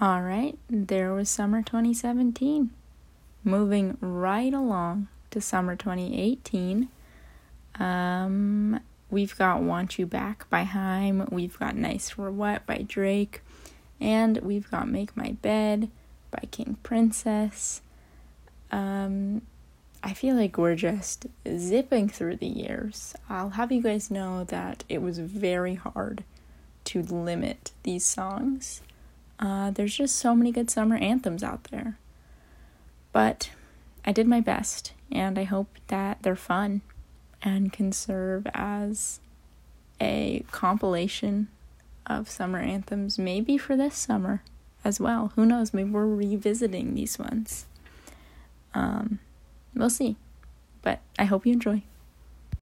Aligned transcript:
All 0.00 0.22
right, 0.22 0.56
there 0.70 1.12
was 1.12 1.28
summer 1.28 1.60
2017. 1.60 2.70
Moving 3.42 3.98
right 4.00 4.54
along 4.54 5.08
to 5.32 5.40
summer 5.40 5.74
2018. 5.74 6.88
Um, 7.80 8.78
we've 9.10 9.36
got 9.36 9.60
Want 9.60 9.98
You 9.98 10.06
Back 10.06 10.48
by 10.48 10.62
Haim, 10.62 11.26
we've 11.32 11.58
got 11.58 11.74
Nice 11.74 12.10
for 12.10 12.30
What 12.30 12.64
by 12.64 12.84
Drake, 12.86 13.42
and 14.00 14.36
we've 14.38 14.70
got 14.70 14.88
Make 14.88 15.16
My 15.16 15.32
Bed 15.32 15.90
by 16.30 16.44
King 16.52 16.76
Princess. 16.84 17.82
Um, 18.70 19.42
I 20.00 20.14
feel 20.14 20.36
like 20.36 20.56
we're 20.56 20.76
just 20.76 21.26
zipping 21.56 22.08
through 22.08 22.36
the 22.36 22.46
years. 22.46 23.16
I'll 23.28 23.50
have 23.50 23.72
you 23.72 23.82
guys 23.82 24.12
know 24.12 24.44
that 24.44 24.84
it 24.88 25.02
was 25.02 25.18
very 25.18 25.74
hard 25.74 26.22
to 26.84 27.02
limit 27.02 27.72
these 27.82 28.06
songs. 28.06 28.80
Uh, 29.38 29.70
there's 29.70 29.96
just 29.96 30.16
so 30.16 30.34
many 30.34 30.50
good 30.50 30.70
summer 30.70 30.96
anthems 30.96 31.42
out 31.42 31.64
there. 31.64 31.98
But 33.12 33.50
I 34.04 34.12
did 34.12 34.26
my 34.26 34.40
best, 34.40 34.92
and 35.10 35.38
I 35.38 35.44
hope 35.44 35.68
that 35.88 36.22
they're 36.22 36.36
fun 36.36 36.82
and 37.42 37.72
can 37.72 37.92
serve 37.92 38.46
as 38.52 39.20
a 40.00 40.44
compilation 40.50 41.48
of 42.06 42.30
summer 42.30 42.58
anthems, 42.58 43.18
maybe 43.18 43.58
for 43.58 43.76
this 43.76 43.94
summer 43.94 44.42
as 44.84 44.98
well. 44.98 45.32
Who 45.36 45.44
knows? 45.44 45.74
Maybe 45.74 45.90
we're 45.90 46.06
revisiting 46.06 46.94
these 46.94 47.18
ones. 47.18 47.66
Um, 48.74 49.18
we'll 49.74 49.90
see. 49.90 50.16
But 50.82 51.00
I 51.18 51.24
hope 51.24 51.46
you 51.46 51.52
enjoy. 51.52 51.82